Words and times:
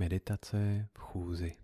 Meditace 0.00 0.88
v 0.94 0.98
chůzi. 0.98 1.56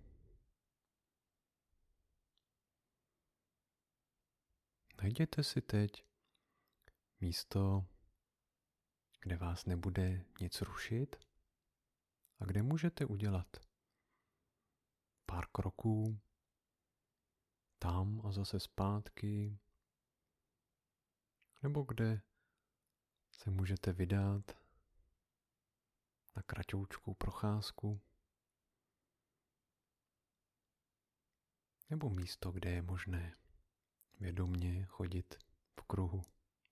Najděte 5.03 5.45
si 5.45 5.61
teď 5.61 6.05
místo, 7.21 7.87
kde 9.21 9.37
vás 9.37 9.65
nebude 9.67 10.25
nic 10.41 10.61
rušit 10.61 11.17
a 12.39 12.45
kde 12.45 12.63
můžete 12.63 13.05
udělat 13.05 13.57
pár 15.27 15.47
kroků 15.53 16.21
tam 17.79 18.23
a 18.27 18.33
zase 18.33 18.61
zpátky, 18.61 19.59
nebo 21.63 21.83
kde 21.83 22.21
se 23.30 23.51
můžete 23.51 23.93
vydat 23.93 24.59
na 26.37 26.43
kratoučkou 26.43 27.15
procházku, 27.15 28.01
nebo 31.90 32.10
místo, 32.10 32.52
kde 32.52 32.70
je 32.70 32.82
možné 32.82 33.37
vědomně 34.20 34.84
chodit 34.84 35.34
v 35.80 35.82
kruhu 35.82 36.23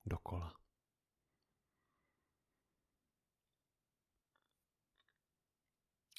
dokola. 0.07 0.61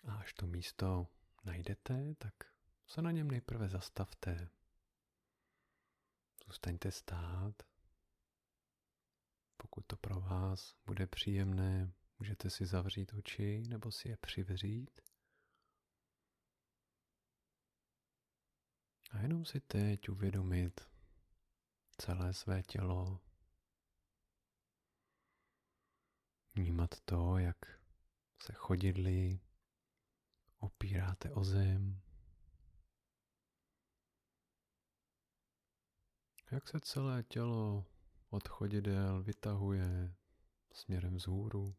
A 0.07 0.13
až 0.13 0.33
to 0.33 0.47
místo 0.47 1.07
najdete, 1.43 2.15
tak 2.15 2.33
se 2.87 3.01
na 3.01 3.11
něm 3.11 3.31
nejprve 3.31 3.69
zastavte. 3.69 4.49
Zůstaňte 6.45 6.91
stát. 6.91 7.63
Pokud 9.57 9.85
to 9.85 9.97
pro 9.97 10.21
vás 10.21 10.75
bude 10.85 11.07
příjemné, 11.07 11.91
můžete 12.19 12.49
si 12.49 12.65
zavřít 12.65 13.13
oči 13.13 13.63
nebo 13.67 13.91
si 13.91 14.09
je 14.09 14.17
přivřít. 14.17 15.04
A 19.11 19.17
jenom 19.19 19.45
si 19.45 19.59
teď 19.59 20.09
uvědomit 20.09 20.87
celé 21.97 22.33
své 22.33 22.63
tělo. 22.63 23.19
Vnímat 26.55 26.89
to, 27.05 27.37
jak 27.37 27.57
se 28.43 28.53
chodidly 28.53 29.39
opíráte 30.59 31.31
o 31.31 31.43
zem. 31.43 32.01
Jak 36.51 36.67
se 36.67 36.79
celé 36.79 37.23
tělo 37.23 37.85
od 38.29 38.47
chodidel 38.47 39.23
vytahuje 39.23 40.15
směrem 40.73 41.15
vzhůru. 41.15 41.75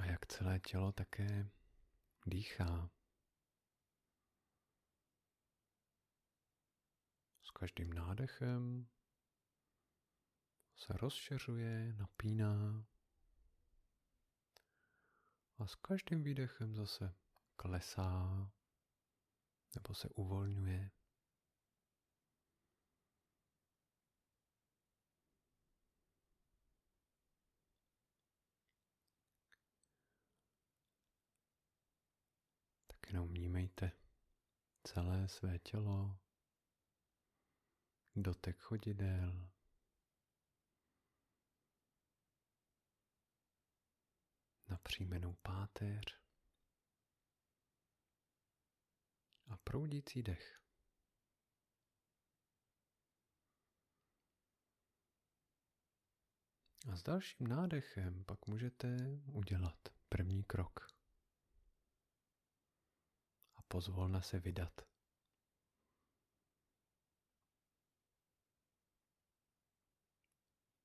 A 0.00 0.04
jak 0.04 0.26
celé 0.26 0.60
tělo 0.60 0.92
také 0.92 1.50
dýchá. 2.26 2.90
S 7.42 7.50
každým 7.50 7.92
nádechem 7.92 8.86
se 10.76 10.92
rozšiřuje, 10.92 11.92
napíná 11.92 12.84
a 15.58 15.66
s 15.66 15.74
každým 15.74 16.22
výdechem 16.22 16.74
zase 16.74 17.14
klesá 17.56 18.50
nebo 19.74 19.94
se 19.94 20.08
uvolňuje. 20.08 20.90
Jenom 33.14 33.28
vnímejte 33.28 33.92
celé 34.84 35.28
své 35.28 35.58
tělo, 35.58 36.18
dotek 38.16 38.58
chodidel, 38.58 39.50
napřímenou 44.68 45.32
páteř. 45.32 46.20
A 49.46 49.56
proudící 49.56 50.22
dech. 50.22 50.62
A 56.92 56.96
s 56.96 57.02
dalším 57.02 57.46
nádechem 57.46 58.24
pak 58.24 58.46
můžete 58.46 58.96
udělat 59.32 59.88
první 60.08 60.44
krok 60.44 60.93
pozvolna 63.74 64.20
se 64.20 64.38
vydat. 64.38 64.80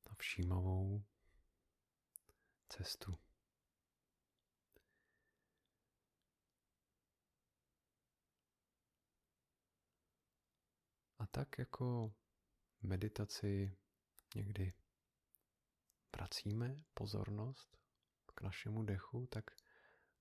Na 0.10 0.16
všímavou 0.18 1.04
cestu. 2.70 3.18
A 11.20 11.28
tak 11.28 11.58
jako 11.58 12.14
meditaci 12.82 13.78
někdy 14.36 14.74
vracíme 16.16 16.84
pozornost 16.94 17.78
k 18.36 18.42
našemu 18.42 18.84
dechu, 18.84 19.28
tak 19.28 19.44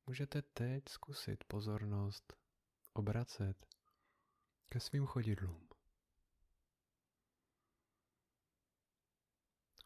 můžete 0.07 0.43
teď 0.43 0.89
zkusit 0.89 1.45
pozornost 1.45 2.47
obracet 2.98 3.66
ke 4.69 4.81
svým 4.81 5.06
chodidlům. 5.06 5.69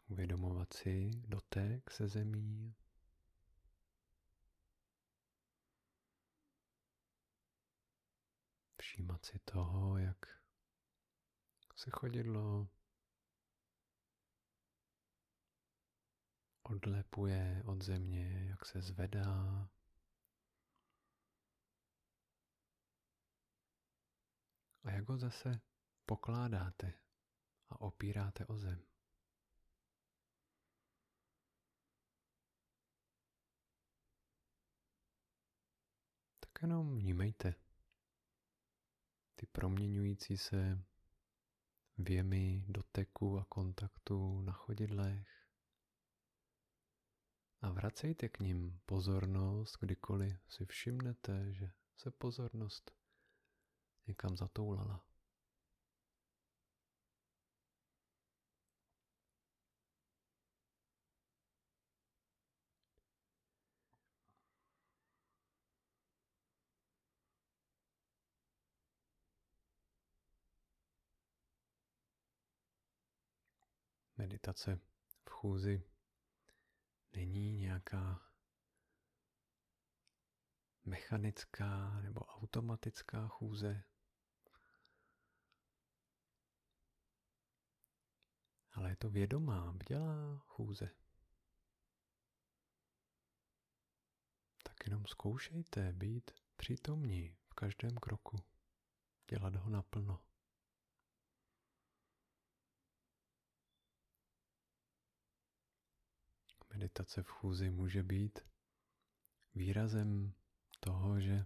Uvědomovat 0.07 0.73
si 0.73 1.11
dotek 1.27 1.91
se 1.91 2.07
zemí. 2.07 2.75
Všímat 8.81 9.25
si 9.25 9.39
toho, 9.39 9.97
jak 9.97 10.17
se 11.75 11.91
chodidlo 11.91 12.67
odlepuje 16.63 17.63
od 17.65 17.81
země, 17.81 18.45
jak 18.49 18.65
se 18.65 18.81
zvedá. 18.81 19.69
A 24.83 24.91
jak 24.91 25.09
ho 25.09 25.17
zase 25.17 25.61
pokládáte 26.05 26.93
a 27.69 27.81
opíráte 27.81 28.45
o 28.45 28.57
zem. 28.57 28.83
Tak 36.39 36.61
jenom 36.61 36.99
vnímejte 36.99 37.55
ty 39.35 39.45
proměňující 39.45 40.37
se 40.37 40.83
věmy 41.97 42.65
doteku 42.67 43.39
a 43.39 43.45
kontaktu 43.45 44.41
na 44.41 44.53
chodidlech 44.53 45.47
a 47.61 47.69
vracejte 47.69 48.29
k 48.29 48.39
ním 48.39 48.79
pozornost, 48.85 49.77
kdykoliv 49.79 50.37
si 50.47 50.65
všimnete, 50.65 51.53
že 51.53 51.71
se 51.97 52.11
pozornost 52.11 53.02
někam 54.07 54.37
zatoulala. 54.37 55.03
meditace 74.17 74.79
v 75.25 75.29
chůzi 75.29 75.83
není 77.13 77.53
nějaká 77.57 78.21
mechanická 80.85 82.01
nebo 82.01 82.19
automatická 82.19 83.27
chůze, 83.27 83.83
ale 88.83 88.91
je 88.91 88.95
to 88.95 89.09
vědomá, 89.09 89.73
bdělá 89.73 90.37
chůze. 90.37 90.89
Tak 94.63 94.85
jenom 94.85 95.07
zkoušejte 95.07 95.93
být 95.93 96.31
přítomní 96.55 97.35
v 97.47 97.53
každém 97.53 97.95
kroku, 97.95 98.37
dělat 99.29 99.55
ho 99.55 99.69
naplno. 99.69 100.25
Meditace 106.73 107.23
v 107.23 107.27
chůzi 107.27 107.69
může 107.69 108.03
být 108.03 108.39
výrazem 109.55 110.33
toho, 110.79 111.19
že 111.19 111.45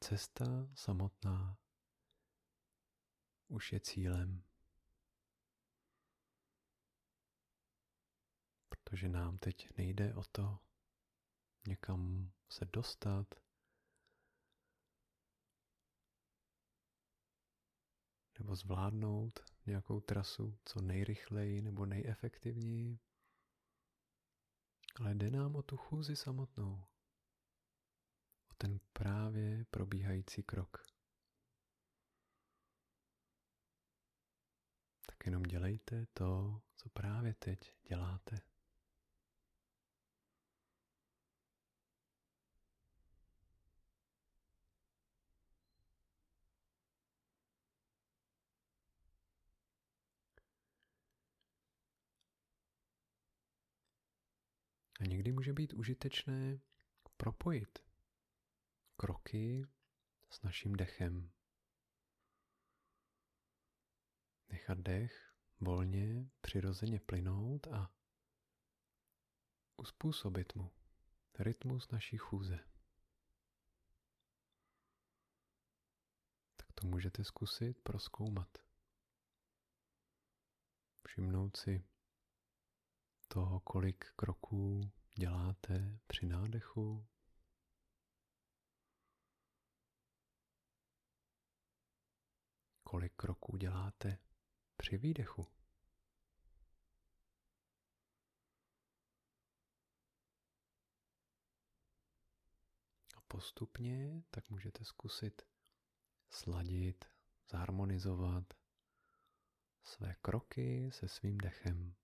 cesta 0.00 0.68
samotná 0.74 1.58
už 3.48 3.72
je 3.72 3.80
cílem. 3.80 4.47
Protože 8.88 9.08
nám 9.08 9.38
teď 9.38 9.76
nejde 9.76 10.14
o 10.14 10.24
to 10.24 10.58
někam 11.66 12.32
se 12.48 12.64
dostat, 12.64 13.34
nebo 18.38 18.56
zvládnout 18.56 19.40
nějakou 19.66 20.00
trasu 20.00 20.58
co 20.64 20.80
nejrychleji 20.80 21.62
nebo 21.62 21.86
nejefektivněji, 21.86 22.98
ale 25.00 25.14
jde 25.14 25.30
nám 25.30 25.56
o 25.56 25.62
tu 25.62 25.76
chůzi 25.76 26.16
samotnou, 26.16 26.84
o 28.50 28.54
ten 28.58 28.80
právě 28.92 29.64
probíhající 29.64 30.42
krok. 30.42 30.86
Tak 35.06 35.26
jenom 35.26 35.42
dělejte 35.42 36.06
to, 36.06 36.62
co 36.76 36.88
právě 36.88 37.34
teď 37.34 37.72
děláte. 37.88 38.57
Někdy 55.08 55.32
může 55.32 55.52
být 55.52 55.72
užitečné 55.72 56.60
propojit 57.16 57.78
kroky 58.96 59.66
s 60.30 60.42
naším 60.42 60.76
dechem. 60.76 61.30
Nechat 64.48 64.78
dech 64.78 65.34
volně, 65.60 66.30
přirozeně 66.40 67.00
plynout 67.00 67.66
a 67.66 67.92
uspůsobit 69.76 70.54
mu 70.54 70.70
rytmus 71.38 71.90
naší 71.90 72.16
chůze. 72.16 72.58
Tak 76.56 76.72
to 76.74 76.86
můžete 76.86 77.24
zkusit 77.24 77.78
proskoumat. 77.82 78.58
Všimnout 81.06 81.56
si 81.56 81.84
toho, 83.28 83.60
kolik 83.60 84.12
kroků 84.16 84.90
děláte 85.18 85.98
při 86.06 86.26
nádechu. 86.26 87.06
Kolik 92.82 93.12
kroků 93.16 93.56
děláte 93.56 94.18
při 94.76 94.98
výdechu. 94.98 95.46
A 103.16 103.20
postupně 103.28 104.22
tak 104.30 104.50
můžete 104.50 104.84
zkusit 104.84 105.42
sladit, 106.30 107.04
zharmonizovat 107.50 108.54
své 109.82 110.14
kroky 110.14 110.90
se 110.92 111.08
svým 111.08 111.38
dechem. 111.38 111.94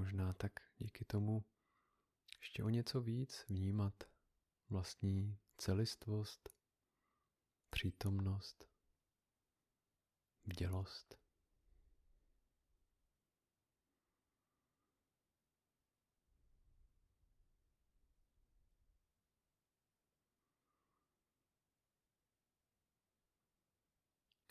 Možná 0.00 0.32
tak 0.32 0.52
díky 0.78 1.04
tomu 1.04 1.44
ještě 2.40 2.64
o 2.64 2.68
něco 2.68 3.00
víc 3.00 3.44
vnímat 3.48 3.94
vlastní 4.70 5.38
celistvost, 5.58 6.48
přítomnost, 7.70 8.64
vdělost. 10.44 11.18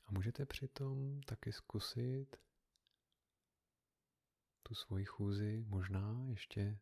A 0.05 0.11
můžete 0.11 0.45
přitom 0.45 1.21
taky 1.21 1.51
zkusit 1.51 2.48
tu 4.69 4.75
svoji 4.75 5.05
chůzi 5.05 5.65
možná 5.67 6.25
ještě 6.29 6.79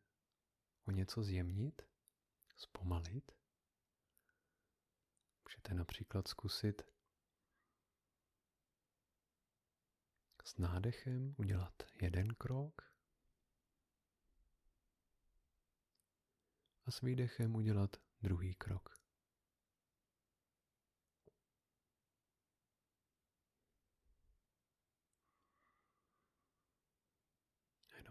o 0.85 0.91
něco 0.91 1.23
zjemnit, 1.23 1.81
zpomalit. 2.57 3.31
Můžete 5.43 5.73
například 5.73 6.27
zkusit 6.27 6.81
s 10.45 10.57
nádechem 10.57 11.35
udělat 11.37 11.83
jeden 12.01 12.33
krok 12.35 12.81
a 16.85 16.91
s 16.91 17.01
výdechem 17.01 17.55
udělat 17.55 17.97
druhý 18.21 18.55
krok. 18.55 19.06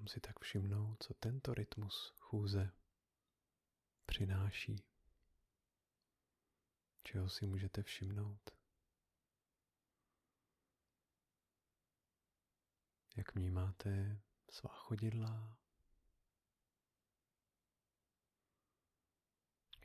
Si 0.06 0.20
tak 0.20 0.40
všimnout, 0.40 1.02
co 1.02 1.14
tento 1.14 1.54
rytmus 1.54 2.14
chůze 2.18 2.72
přináší. 4.06 4.84
Čeho 7.02 7.28
si 7.28 7.46
můžete 7.46 7.82
všimnout? 7.82 8.50
Jak 13.16 13.34
vnímáte 13.34 14.20
svá 14.50 14.70
chodidla? 14.74 15.56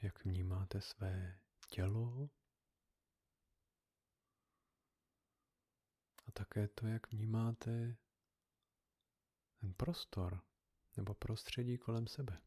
Jak 0.01 0.25
vnímáte 0.25 0.81
své 0.81 1.39
tělo? 1.67 2.29
A 6.27 6.31
také 6.31 6.67
to, 6.67 6.87
jak 6.87 7.11
vnímáte 7.11 7.97
ten 9.62 9.74
prostor 9.74 10.41
nebo 10.98 11.13
prostředí 11.13 11.77
kolem 11.77 12.08
sebe. 12.08 12.41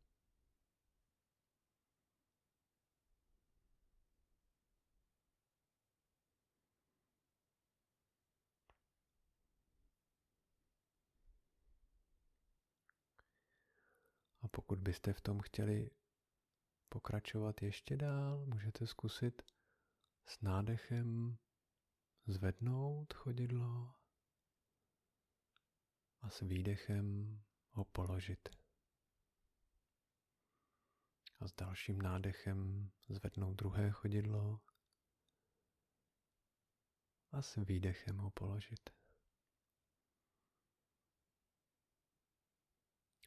A 14.41 14.49
pokud 14.49 14.79
byste 14.79 15.13
v 15.13 15.21
tom 15.21 15.41
chtěli 15.41 15.91
pokračovat 16.89 17.63
ještě 17.63 17.97
dál, 17.97 18.47
můžete 18.47 18.87
zkusit 18.87 19.43
s 20.27 20.41
nádechem 20.41 21.37
zvednout 22.27 23.15
chodidlo 23.15 23.95
a 26.25 26.31
s 26.31 26.41
výdechem 26.41 27.39
ho 27.71 27.85
položit. 27.85 28.49
A 31.41 31.49
s 31.49 31.53
dalším 31.55 32.03
nádechem 32.03 32.91
zvednout 33.09 33.55
druhé 33.55 33.91
chodidlo 33.91 34.61
a 37.33 37.43
s 37.43 37.57
výdechem 37.65 38.17
ho 38.19 38.31
položit. 38.31 38.91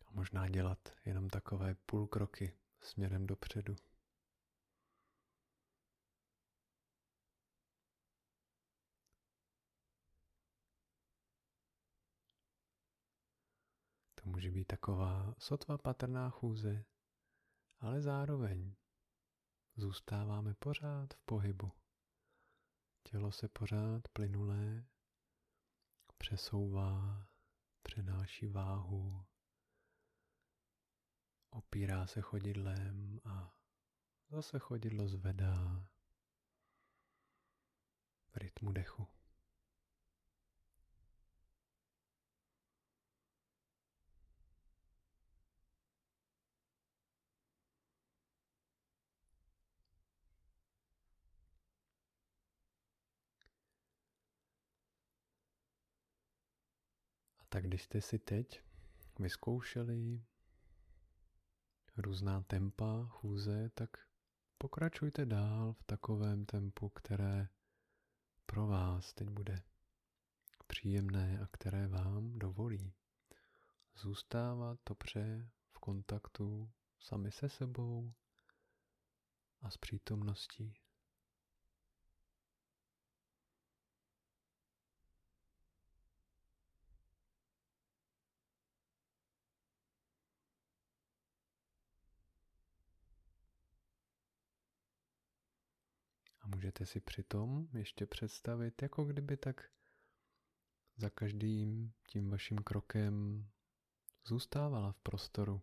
A 0.06 0.12
možná 0.12 0.50
dělat 0.50 0.90
jenom 1.06 1.30
takové 1.30 1.76
půl 1.76 2.08
kroky 2.08 2.54
směrem 2.82 3.28
dopředu. 3.28 3.76
Může 14.28 14.52
být 14.52 14.66
taková 14.66 15.36
sotva 15.38 15.78
patrná 15.78 16.30
chůze, 16.30 16.86
ale 17.80 18.02
zároveň 18.02 18.76
zůstáváme 19.76 20.54
pořád 20.54 21.14
v 21.14 21.22
pohybu. 21.26 21.72
Tělo 23.04 23.32
se 23.32 23.48
pořád 23.48 24.08
plynulé 24.14 24.86
přesouvá, 26.18 27.28
přenáší 27.84 28.48
váhu, 28.48 29.26
opírá 31.50 32.08
se 32.08 32.22
chodidlem 32.22 33.20
a 33.26 33.58
zase 34.30 34.60
chodidlo 34.60 35.08
zvedá 35.08 35.88
v 38.28 38.38
rytmu 38.38 38.72
dechu. 38.72 39.17
Tak 57.50 57.64
když 57.64 57.84
jste 57.84 58.02
si 58.02 58.20
teď 58.20 58.62
vyzkoušeli 59.20 60.24
různá 61.98 62.42
tempa 62.42 63.06
chůze, 63.10 63.70
tak 63.70 63.90
pokračujte 64.58 65.26
dál 65.26 65.74
v 65.74 65.84
takovém 65.84 66.46
tempu, 66.46 66.90
které 66.90 67.48
pro 68.46 68.68
vás 68.68 69.14
teď 69.14 69.30
bude 69.30 69.64
příjemné 70.68 71.40
a 71.40 71.48
které 71.48 71.88
vám 71.88 72.40
dovolí 72.40 72.94
zůstávat 73.96 74.80
dobře 74.90 75.50
v 75.72 75.80
kontaktu 75.80 76.72
sami 77.00 77.32
se 77.32 77.50
sebou 77.50 78.14
a 79.62 79.72
s 79.72 79.78
přítomností. 79.78 80.74
Můžete 96.58 96.86
si 96.86 97.00
přitom 97.00 97.68
ještě 97.74 98.06
představit, 98.06 98.82
jako 98.82 99.06
kdyby 99.06 99.38
tak 99.38 99.70
za 100.96 101.10
každým 101.10 101.94
tím 102.08 102.30
vaším 102.30 102.58
krokem 102.58 103.48
zůstávala 104.26 104.92
v 104.92 105.00
prostoru. 105.00 105.62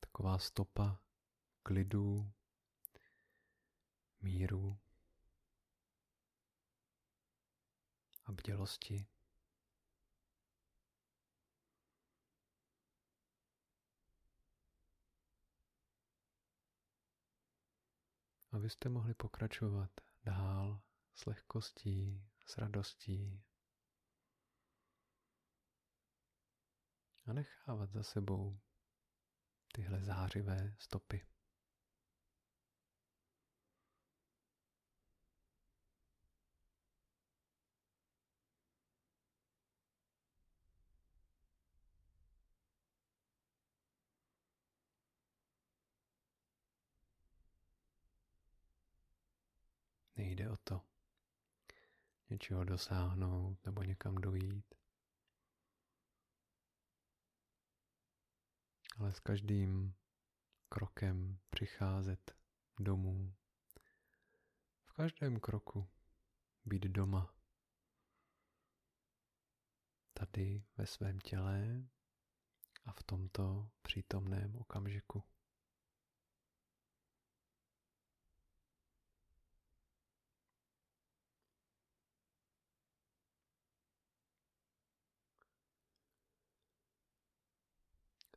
Taková 0.00 0.38
stopa 0.38 1.00
klidu, 1.62 2.32
míru 4.20 4.78
a 8.24 8.32
bdělosti. 8.32 9.06
Abyste 18.56 18.88
mohli 18.88 19.14
pokračovat 19.14 19.90
dál 20.24 20.80
s 21.14 21.26
lehkostí, 21.26 22.24
s 22.46 22.58
radostí 22.58 23.44
a 27.26 27.32
nechávat 27.32 27.90
za 27.90 28.02
sebou 28.02 28.58
tyhle 29.72 30.02
zářivé 30.04 30.74
stopy. 30.78 31.26
Nejde 50.16 50.50
o 50.50 50.56
to 50.56 50.82
něčeho 52.30 52.64
dosáhnout 52.64 53.66
nebo 53.66 53.82
někam 53.82 54.14
dojít. 54.14 54.74
Ale 58.98 59.12
s 59.12 59.20
každým 59.20 59.94
krokem 60.68 61.38
přicházet 61.50 62.34
domů. 62.78 63.34
V 64.84 64.92
každém 64.92 65.40
kroku 65.40 65.88
být 66.64 66.82
doma. 66.82 67.34
Tady 70.14 70.64
ve 70.76 70.86
svém 70.86 71.18
těle 71.18 71.88
a 72.84 72.92
v 72.92 73.02
tomto 73.02 73.70
přítomném 73.82 74.56
okamžiku. 74.56 75.15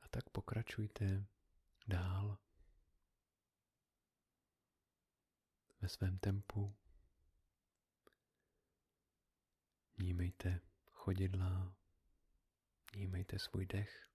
Tak 0.10 0.30
pokračujte 0.30 1.26
dál 1.88 2.38
ve 5.82 5.90
svém 5.90 6.20
tempu. 6.20 6.76
Vnímejte 9.98 10.60
chodidla, 10.92 11.76
vnímejte 12.94 13.40
svůj 13.40 13.66
dech. 13.66 14.10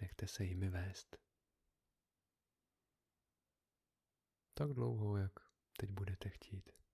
Nechte 0.00 0.28
se 0.28 0.44
jimi 0.44 0.68
vést. 0.68 1.16
Tak 4.54 4.72
dlouho, 4.72 5.16
jak 5.16 5.32
teď 5.78 5.90
budete 5.90 6.28
chtít. 6.28 6.85